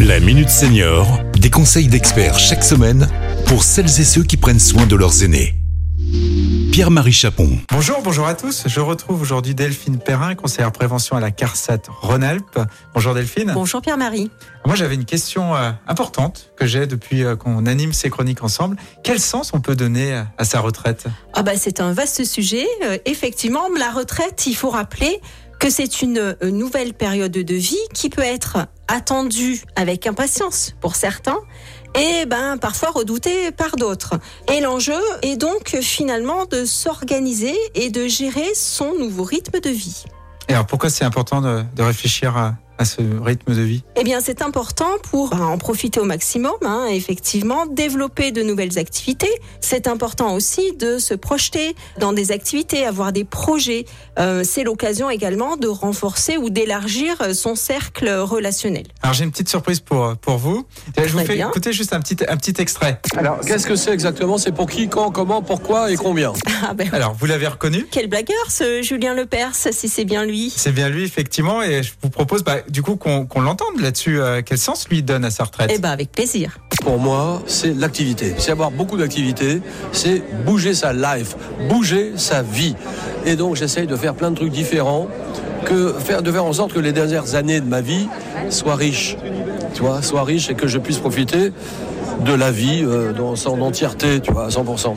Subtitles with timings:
[0.00, 3.08] La Minute Senior, des conseils d'experts chaque semaine
[3.46, 5.54] pour celles et ceux qui prennent soin de leurs aînés.
[6.70, 7.58] Pierre-Marie Chapon.
[7.70, 8.64] Bonjour, bonjour à tous.
[8.66, 12.58] Je retrouve aujourd'hui Delphine Perrin, conseillère prévention à la CARSAT Rhône-Alpes.
[12.92, 13.52] Bonjour Delphine.
[13.54, 14.30] Bonjour Pierre-Marie.
[14.66, 18.76] Moi j'avais une question euh, importante que j'ai depuis euh, qu'on anime ces chroniques ensemble.
[19.02, 21.06] Quel sens on peut donner euh, à sa retraite?
[21.32, 22.66] Ah bah c'est un vaste sujet.
[23.06, 25.22] Effectivement, la retraite, il faut rappeler
[25.58, 30.96] que c'est une euh, nouvelle période de vie qui peut être attendue avec impatience pour
[30.96, 31.38] certains
[31.94, 34.18] et ben parfois redoutée par d'autres.
[34.52, 40.04] Et l'enjeu est donc finalement de s'organiser et de gérer son nouveau rythme de vie.
[40.48, 43.82] Et alors pourquoi c'est important de, de réfléchir à, à ce rythme de vie?
[43.96, 48.78] Eh bien, c'est important pour ben, en profiter au maximum, hein, effectivement, développer de nouvelles
[48.78, 49.30] activités.
[49.60, 53.84] C'est important aussi de se projeter dans des activités, avoir des projets.
[54.18, 58.84] Euh, c'est l'occasion également de renforcer ou d'élargir son cercle relationnel.
[59.02, 60.66] Alors j'ai une petite surprise pour, pour vous.
[60.96, 61.48] Je vous fais bien.
[61.48, 63.00] écouter juste un petit, un petit extrait.
[63.16, 64.38] Alors, Qu'est-ce que c'est exactement?
[64.38, 66.32] C'est pour qui, quand, comment, pourquoi et combien?
[66.68, 67.86] Ah ben, alors vous l'avez reconnu?
[67.90, 70.52] Quel blagueur ce Julien Lepers, si c'est bien lui.
[70.56, 74.20] C'est bien lui, effectivement, et je vous propose bah, du coup qu'on l'entende là-dessus.
[74.20, 75.70] Euh, quel sens lui donne à sa retraite?
[75.72, 76.58] Eh ben, avec plaisir.
[76.82, 78.34] Pour moi, c'est l'activité.
[78.38, 79.60] C'est avoir beaucoup d'activités,
[79.92, 81.36] c'est bouger sa life,
[81.68, 82.74] bouger sa vie.
[83.24, 85.08] Et donc j'essaye de faire plein de trucs différents,
[85.66, 88.08] que faire, de faire en sorte que les dernières années de ma vie
[88.50, 89.16] soient riches.
[89.74, 91.52] Tu vois, soient riches et que je puisse profiter
[92.24, 94.94] de la vie euh, dans son entièreté, tu vois, à 100%.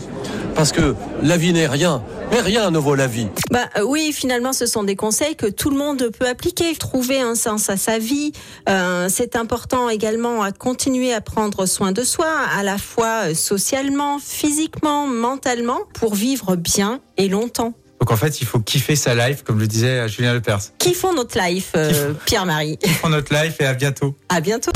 [0.56, 3.28] Parce que la vie n'est rien, mais rien ne vaut la vie.
[3.52, 6.76] Bah euh, oui, finalement, ce sont des conseils que tout le monde peut appliquer.
[6.76, 8.32] Trouver un sens à sa vie,
[8.70, 14.20] euh, c'est important également à continuer à prendre soin de soi, à la fois socialement,
[14.20, 17.74] physiquement, mentalement, pour vivre bien et longtemps.
[18.10, 20.62] Donc en fait, il faut kiffer sa life, comme le disait euh, Julien Lepers.
[20.80, 22.80] Kiffons notre life, euh, Pierre-Marie.
[22.80, 24.16] Kiffons notre life et à bientôt.
[24.30, 24.72] À bientôt.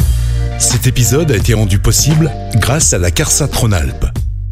[0.59, 4.06] Cet épisode a été rendu possible grâce à la CARSAT Rhône-Alpes,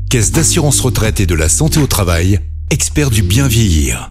[0.10, 2.40] Caisse d'assurance retraite et de la santé au travail,
[2.72, 4.10] expert du bien vieillir.